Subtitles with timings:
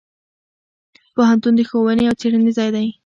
[1.15, 2.87] پوهنتون د ښوونې او څیړنې ځای دی.